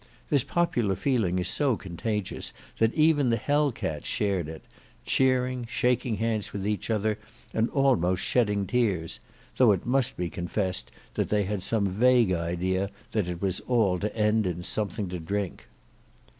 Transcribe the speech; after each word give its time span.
This 0.31 0.43
popular 0.43 0.95
feeling 0.95 1.37
is 1.37 1.47
so 1.47 1.77
contagious 1.77 2.53
that 2.79 2.91
even 2.95 3.29
the 3.29 3.37
Hell 3.37 3.71
cats 3.71 4.07
shared 4.07 4.49
it—cheering, 4.49 5.67
shaking 5.67 6.15
hands 6.17 6.51
with 6.51 6.65
each 6.65 6.89
other, 6.89 7.19
and 7.53 7.69
almost 7.69 8.23
shedding 8.23 8.65
tears—though 8.65 9.71
it 9.71 9.85
must 9.85 10.17
be 10.17 10.27
confessed 10.27 10.89
that 11.13 11.29
they 11.29 11.43
had 11.43 11.61
some 11.61 11.85
vague 11.87 12.31
idea 12.33 12.89
that 13.11 13.27
it 13.29 13.43
was 13.43 13.59
all 13.67 13.99
to 13.99 14.15
end 14.15 14.47
in 14.47 14.63
something 14.63 15.07
to 15.09 15.19
drink. 15.19 15.67